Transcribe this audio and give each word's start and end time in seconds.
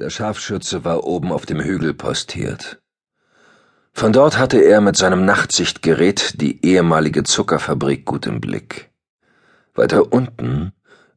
Der 0.00 0.08
Scharfschütze 0.08 0.82
war 0.82 1.04
oben 1.04 1.30
auf 1.30 1.44
dem 1.44 1.60
Hügel 1.60 1.92
postiert. 1.92 2.80
Von 3.92 4.14
dort 4.14 4.38
hatte 4.38 4.58
er 4.58 4.80
mit 4.80 4.96
seinem 4.96 5.26
Nachtsichtgerät 5.26 6.40
die 6.40 6.64
ehemalige 6.64 7.22
Zuckerfabrik 7.22 8.06
gut 8.06 8.24
im 8.24 8.40
Blick. 8.40 8.88
Weiter 9.74 10.10
unten, 10.10 10.72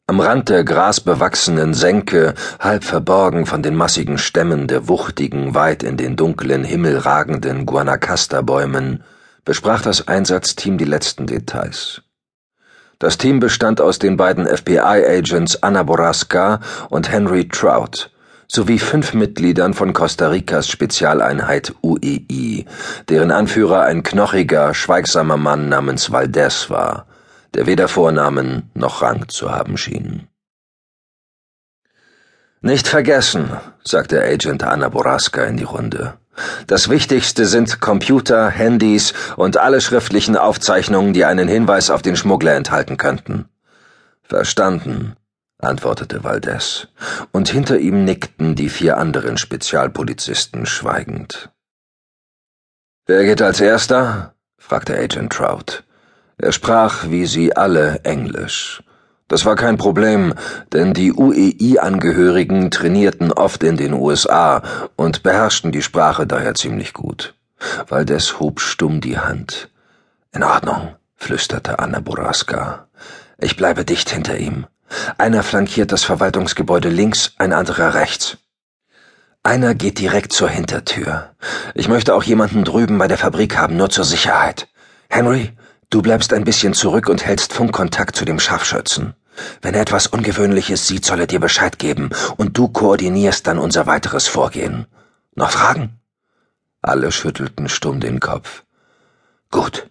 am 0.05 0.19
Rand 0.19 0.49
der 0.49 0.65
grasbewachsenen 0.65 1.73
Senke, 1.73 2.33
halb 2.59 2.83
verborgen 2.83 3.45
von 3.45 3.63
den 3.63 3.73
massigen 3.73 4.17
Stämmen 4.17 4.67
der 4.67 4.89
wuchtigen, 4.89 5.55
weit 5.55 5.81
in 5.81 5.95
den 5.95 6.17
dunklen 6.17 6.65
Himmel 6.65 6.97
ragenden 6.97 7.65
Guanacasta-Bäumen, 7.65 9.05
besprach 9.45 9.81
das 9.81 10.09
Einsatzteam 10.09 10.77
die 10.77 10.83
letzten 10.83 11.25
Details. 11.25 12.01
Das 12.99 13.17
Team 13.17 13.39
bestand 13.39 13.79
aus 13.79 13.97
den 13.97 14.17
beiden 14.17 14.45
FBI-Agents 14.45 15.63
Anna 15.63 15.83
Borasca 15.83 16.59
und 16.89 17.09
Henry 17.09 17.47
Trout, 17.47 18.09
sowie 18.53 18.77
fünf 18.77 19.13
Mitgliedern 19.15 19.73
von 19.73 19.93
Costa 19.93 20.27
Ricas 20.27 20.67
Spezialeinheit 20.67 21.73
UEI, 21.81 22.65
deren 23.09 23.31
Anführer 23.31 23.83
ein 23.83 24.03
knochiger, 24.03 24.75
schweigsamer 24.75 25.37
Mann 25.37 25.69
namens 25.69 26.11
Valdez 26.11 26.69
war, 26.69 27.07
der 27.55 27.65
weder 27.65 27.87
Vornamen 27.87 28.69
noch 28.75 29.01
Rang 29.01 29.27
zu 29.27 29.51
haben 29.51 29.77
schien. 29.77 30.27
Nicht 32.61 32.87
vergessen, 32.87 33.49
sagte 33.83 34.23
Agent 34.23 34.63
Anna 34.63 34.89
Borasca 34.89 35.43
in 35.43 35.57
die 35.57 35.63
Runde. 35.63 36.13
Das 36.67 36.89
Wichtigste 36.89 37.45
sind 37.45 37.81
Computer, 37.81 38.49
Handys 38.49 39.13
und 39.35 39.57
alle 39.57 39.81
schriftlichen 39.81 40.37
Aufzeichnungen, 40.37 41.13
die 41.13 41.25
einen 41.25 41.47
Hinweis 41.47 41.89
auf 41.89 42.01
den 42.03 42.15
Schmuggler 42.15 42.53
enthalten 42.53 42.97
könnten. 42.97 43.45
Verstanden, 44.21 45.15
antwortete 45.63 46.23
Valdez, 46.23 46.87
und 47.31 47.49
hinter 47.49 47.77
ihm 47.77 48.05
nickten 48.05 48.55
die 48.55 48.69
vier 48.69 48.97
anderen 48.97 49.37
Spezialpolizisten 49.37 50.65
schweigend. 50.65 51.49
Wer 53.05 53.23
geht 53.23 53.41
als 53.41 53.59
erster? 53.59 54.33
fragte 54.57 54.97
Agent 54.97 55.33
Trout. 55.33 55.83
Er 56.37 56.51
sprach, 56.51 57.09
wie 57.09 57.25
sie 57.25 57.55
alle, 57.55 57.99
Englisch. 58.03 58.83
Das 59.27 59.45
war 59.45 59.55
kein 59.55 59.77
Problem, 59.77 60.33
denn 60.71 60.93
die 60.93 61.13
UEI-Angehörigen 61.13 62.71
trainierten 62.71 63.31
oft 63.31 63.63
in 63.63 63.77
den 63.77 63.93
USA 63.93 64.61
und 64.95 65.23
beherrschten 65.23 65.71
die 65.71 65.81
Sprache 65.81 66.27
daher 66.27 66.53
ziemlich 66.53 66.93
gut. 66.93 67.33
Valdez 67.87 68.39
hob 68.39 68.59
stumm 68.59 69.01
die 69.01 69.17
Hand. 69.17 69.69
In 70.33 70.43
Ordnung, 70.43 70.95
flüsterte 71.15 71.79
Anna 71.79 71.99
Boraska. 71.99 72.87
Ich 73.37 73.55
bleibe 73.57 73.85
dicht 73.85 74.09
hinter 74.09 74.37
ihm. 74.37 74.67
Einer 75.17 75.43
flankiert 75.43 75.91
das 75.91 76.03
Verwaltungsgebäude 76.03 76.89
links, 76.89 77.33
ein 77.37 77.53
anderer 77.53 77.93
rechts. 77.93 78.37
Einer 79.43 79.75
geht 79.75 79.99
direkt 79.99 80.31
zur 80.31 80.49
Hintertür. 80.49 81.31
Ich 81.75 81.89
möchte 81.89 82.15
auch 82.15 82.23
jemanden 82.23 82.63
drüben 82.63 82.97
bei 82.97 83.07
der 83.07 83.17
Fabrik 83.17 83.57
haben, 83.57 83.75
nur 83.75 83.89
zur 83.89 84.05
Sicherheit. 84.05 84.69
Henry, 85.09 85.51
du 85.89 86.01
bleibst 86.01 86.33
ein 86.33 86.45
bisschen 86.45 86.73
zurück 86.73 87.09
und 87.09 87.25
hältst 87.25 87.51
Funkkontakt 87.51 88.15
zu 88.15 88.23
dem 88.23 88.39
Scharfschützen. 88.39 89.15
Wenn 89.61 89.73
er 89.73 89.81
etwas 89.81 90.07
Ungewöhnliches 90.07 90.87
sieht, 90.87 91.05
soll 91.05 91.19
er 91.19 91.27
dir 91.27 91.39
Bescheid 91.39 91.77
geben, 91.79 92.11
und 92.37 92.57
du 92.57 92.69
koordinierst 92.69 93.45
dann 93.47 93.59
unser 93.59 93.85
weiteres 93.85 94.27
Vorgehen. 94.27 94.85
Noch 95.35 95.51
Fragen? 95.51 95.99
Alle 96.81 97.11
schüttelten 97.11 97.69
stumm 97.69 97.99
den 97.99 98.19
Kopf. 98.19 98.63
Gut, 99.51 99.89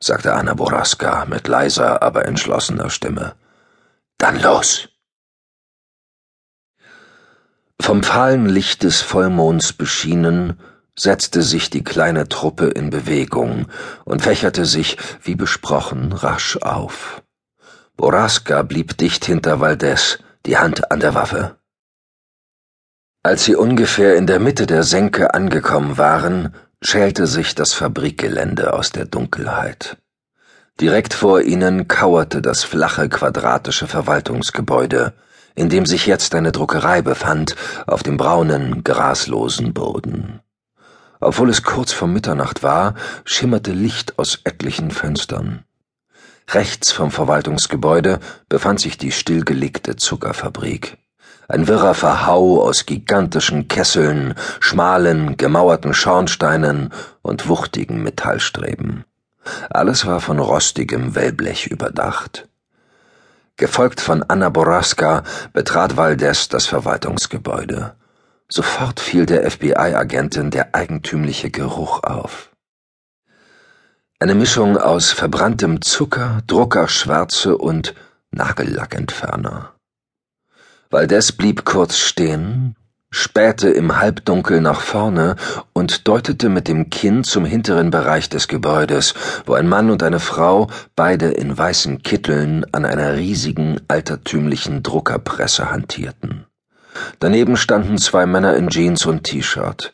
sagte 0.00 0.34
Anna 0.34 0.54
Boraska 0.54 1.26
mit 1.26 1.48
leiser, 1.48 2.02
aber 2.02 2.24
entschlossener 2.24 2.90
Stimme. 2.90 3.34
Dann 4.18 4.40
los! 4.42 4.88
Vom 7.80 8.02
fahlen 8.02 8.46
Licht 8.46 8.82
des 8.82 9.00
Vollmonds 9.00 9.72
beschienen, 9.72 10.60
setzte 10.96 11.42
sich 11.42 11.70
die 11.70 11.84
kleine 11.84 12.28
Truppe 12.28 12.66
in 12.66 12.90
Bewegung 12.90 13.68
und 14.04 14.22
fächerte 14.22 14.66
sich, 14.66 14.96
wie 15.22 15.36
besprochen, 15.36 16.12
rasch 16.12 16.56
auf. 16.56 17.22
Boraska 17.96 18.62
blieb 18.62 18.98
dicht 18.98 19.24
hinter 19.24 19.60
Valdez, 19.60 20.18
die 20.44 20.58
Hand 20.58 20.90
an 20.90 21.00
der 21.00 21.14
Waffe. 21.14 21.56
Als 23.22 23.44
sie 23.44 23.54
ungefähr 23.54 24.16
in 24.16 24.26
der 24.26 24.40
Mitte 24.40 24.66
der 24.66 24.82
Senke 24.82 25.34
angekommen 25.34 25.98
waren, 25.98 26.54
schälte 26.82 27.26
sich 27.26 27.54
das 27.54 27.74
Fabrikgelände 27.74 28.72
aus 28.72 28.90
der 28.90 29.04
Dunkelheit. 29.04 29.98
Direkt 30.80 31.12
vor 31.12 31.40
ihnen 31.40 31.88
kauerte 31.88 32.40
das 32.40 32.62
flache 32.62 33.08
quadratische 33.08 33.88
Verwaltungsgebäude, 33.88 35.12
in 35.56 35.68
dem 35.68 35.86
sich 35.86 36.06
jetzt 36.06 36.36
eine 36.36 36.52
Druckerei 36.52 37.02
befand, 37.02 37.56
auf 37.88 38.04
dem 38.04 38.16
braunen, 38.16 38.84
graslosen 38.84 39.74
Boden. 39.74 40.38
Obwohl 41.18 41.50
es 41.50 41.64
kurz 41.64 41.92
vor 41.92 42.06
Mitternacht 42.06 42.62
war, 42.62 42.94
schimmerte 43.24 43.72
Licht 43.72 44.20
aus 44.20 44.38
etlichen 44.44 44.92
Fenstern. 44.92 45.64
Rechts 46.50 46.92
vom 46.92 47.10
Verwaltungsgebäude 47.10 48.20
befand 48.48 48.78
sich 48.78 48.96
die 48.96 49.10
stillgelegte 49.10 49.96
Zuckerfabrik. 49.96 50.96
Ein 51.48 51.66
wirrer 51.66 51.94
Verhau 51.94 52.62
aus 52.62 52.86
gigantischen 52.86 53.66
Kesseln, 53.66 54.34
schmalen, 54.60 55.36
gemauerten 55.36 55.92
Schornsteinen 55.92 56.92
und 57.22 57.48
wuchtigen 57.48 58.02
Metallstreben. 58.04 59.04
Alles 59.70 60.06
war 60.06 60.20
von 60.20 60.38
rostigem 60.38 61.14
Wellblech 61.14 61.66
überdacht. 61.66 62.48
Gefolgt 63.56 64.00
von 64.00 64.22
Anna 64.22 64.50
Boraska 64.50 65.24
betrat 65.52 65.96
Valdez 65.96 66.48
das 66.48 66.66
Verwaltungsgebäude. 66.66 67.94
Sofort 68.48 69.00
fiel 69.00 69.26
der 69.26 69.50
FBI-Agentin 69.50 70.50
der 70.50 70.74
eigentümliche 70.74 71.50
Geruch 71.50 72.02
auf. 72.02 72.50
Eine 74.20 74.34
Mischung 74.34 74.76
aus 74.78 75.12
verbranntem 75.12 75.82
Zucker, 75.82 76.42
Druckerschwärze 76.46 77.56
und 77.56 77.94
Nagellackentferner. 78.30 79.74
Valdez 80.90 81.32
blieb 81.32 81.64
kurz 81.64 81.98
stehen, 81.98 82.74
spähte 83.10 83.70
im 83.70 83.98
Halbdunkel 83.98 84.60
nach 84.60 84.80
vorne 84.80 85.36
und 85.72 86.06
deutete 86.08 86.48
mit 86.48 86.68
dem 86.68 86.90
Kinn 86.90 87.24
zum 87.24 87.44
hinteren 87.44 87.90
Bereich 87.90 88.28
des 88.28 88.48
Gebäudes, 88.48 89.14
wo 89.46 89.54
ein 89.54 89.68
Mann 89.68 89.90
und 89.90 90.02
eine 90.02 90.20
Frau, 90.20 90.68
beide 90.94 91.28
in 91.28 91.56
weißen 91.56 92.02
Kitteln, 92.02 92.66
an 92.72 92.84
einer 92.84 93.16
riesigen, 93.16 93.80
altertümlichen 93.88 94.82
Druckerpresse 94.82 95.70
hantierten. 95.70 96.46
Daneben 97.20 97.56
standen 97.56 97.98
zwei 97.98 98.26
Männer 98.26 98.56
in 98.56 98.68
Jeans 98.68 99.06
und 99.06 99.24
T-Shirt, 99.24 99.92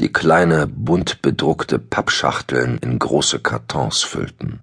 die 0.00 0.12
kleine, 0.12 0.66
bunt 0.66 1.22
bedruckte 1.22 1.78
Pappschachteln 1.78 2.78
in 2.78 2.98
große 2.98 3.40
Kartons 3.40 4.02
füllten. 4.02 4.60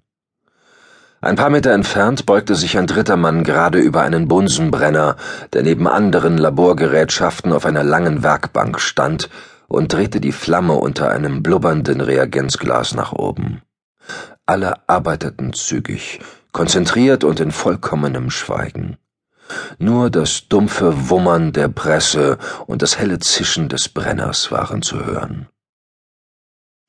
Ein 1.22 1.36
paar 1.36 1.50
Meter 1.50 1.72
entfernt 1.72 2.24
beugte 2.24 2.54
sich 2.54 2.78
ein 2.78 2.86
dritter 2.86 3.16
Mann 3.16 3.44
gerade 3.44 3.78
über 3.78 4.00
einen 4.00 4.26
Bunsenbrenner, 4.26 5.16
der 5.52 5.62
neben 5.62 5.86
anderen 5.86 6.38
Laborgerätschaften 6.38 7.52
auf 7.52 7.66
einer 7.66 7.84
langen 7.84 8.22
Werkbank 8.22 8.80
stand, 8.80 9.28
und 9.68 9.92
drehte 9.92 10.20
die 10.20 10.32
Flamme 10.32 10.72
unter 10.72 11.10
einem 11.10 11.42
blubbernden 11.42 12.00
Reagenzglas 12.00 12.94
nach 12.94 13.12
oben. 13.12 13.60
Alle 14.46 14.88
arbeiteten 14.88 15.52
zügig, 15.52 16.20
konzentriert 16.52 17.22
und 17.22 17.38
in 17.38 17.52
vollkommenem 17.52 18.30
Schweigen. 18.30 18.96
Nur 19.78 20.10
das 20.10 20.48
dumpfe 20.48 21.10
Wummern 21.10 21.52
der 21.52 21.68
Presse 21.68 22.38
und 22.66 22.82
das 22.82 22.98
helle 22.98 23.18
Zischen 23.18 23.68
des 23.68 23.88
Brenners 23.88 24.50
waren 24.50 24.82
zu 24.82 25.04
hören. 25.04 25.48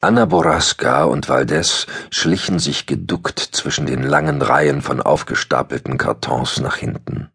Anna 0.03 0.25
Boraska 0.25 1.03
und 1.03 1.29
Valdez 1.29 1.85
schlichen 2.09 2.57
sich 2.57 2.87
geduckt 2.87 3.37
zwischen 3.39 3.85
den 3.85 4.01
langen 4.01 4.41
Reihen 4.41 4.81
von 4.81 4.99
aufgestapelten 4.99 5.99
Kartons 5.99 6.59
nach 6.59 6.77
hinten. 6.77 7.29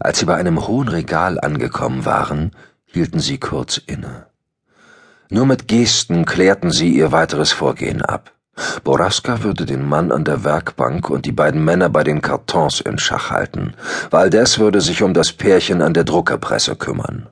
Als 0.00 0.18
sie 0.18 0.24
bei 0.24 0.36
einem 0.36 0.66
hohen 0.66 0.88
Regal 0.88 1.38
angekommen 1.38 2.06
waren, 2.06 2.52
hielten 2.86 3.20
sie 3.20 3.36
kurz 3.36 3.76
inne. 3.76 4.24
Nur 5.28 5.44
mit 5.44 5.68
Gesten 5.68 6.24
klärten 6.24 6.70
sie 6.70 6.88
ihr 6.96 7.12
weiteres 7.12 7.52
Vorgehen 7.52 8.00
ab. 8.00 8.32
Boraska 8.84 9.42
würde 9.42 9.66
den 9.66 9.86
Mann 9.86 10.12
an 10.12 10.24
der 10.24 10.44
Werkbank 10.44 11.10
und 11.10 11.26
die 11.26 11.32
beiden 11.32 11.62
Männer 11.62 11.90
bei 11.90 12.04
den 12.04 12.22
Kartons 12.22 12.80
in 12.80 12.98
Schach 12.98 13.30
halten. 13.30 13.74
Valdez 14.10 14.58
würde 14.58 14.80
sich 14.80 15.02
um 15.02 15.12
das 15.12 15.34
Pärchen 15.34 15.82
an 15.82 15.92
der 15.92 16.04
Druckerpresse 16.04 16.74
kümmern. 16.74 17.28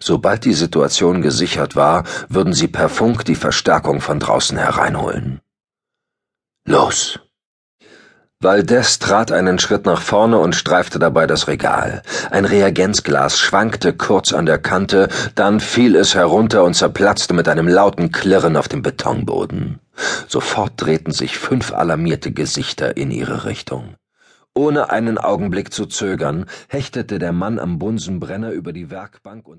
Sobald 0.00 0.44
die 0.44 0.54
Situation 0.54 1.22
gesichert 1.22 1.76
war, 1.76 2.04
würden 2.28 2.52
sie 2.52 2.68
per 2.68 2.88
Funk 2.88 3.24
die 3.24 3.34
Verstärkung 3.34 4.00
von 4.00 4.20
draußen 4.20 4.56
hereinholen. 4.56 5.40
Los! 6.66 7.18
Valdez 8.40 9.00
trat 9.00 9.32
einen 9.32 9.58
Schritt 9.58 9.84
nach 9.84 10.00
vorne 10.00 10.38
und 10.38 10.54
streifte 10.54 11.00
dabei 11.00 11.26
das 11.26 11.48
Regal. 11.48 12.02
Ein 12.30 12.44
Reagenzglas 12.44 13.36
schwankte 13.36 13.94
kurz 13.94 14.32
an 14.32 14.46
der 14.46 14.58
Kante, 14.58 15.08
dann 15.34 15.58
fiel 15.58 15.96
es 15.96 16.14
herunter 16.14 16.62
und 16.62 16.74
zerplatzte 16.74 17.34
mit 17.34 17.48
einem 17.48 17.66
lauten 17.66 18.12
Klirren 18.12 18.56
auf 18.56 18.68
dem 18.68 18.82
Betonboden. 18.82 19.80
Sofort 20.28 20.74
drehten 20.76 21.12
sich 21.12 21.36
fünf 21.36 21.72
alarmierte 21.72 22.30
Gesichter 22.30 22.96
in 22.96 23.10
ihre 23.10 23.44
Richtung. 23.44 23.96
Ohne 24.54 24.90
einen 24.90 25.18
Augenblick 25.18 25.72
zu 25.72 25.86
zögern, 25.86 26.46
hechtete 26.68 27.18
der 27.18 27.32
Mann 27.32 27.58
am 27.58 27.80
Bunsenbrenner 27.80 28.52
über 28.52 28.72
die 28.72 28.90
Werkbank 28.90 29.48
und 29.48 29.56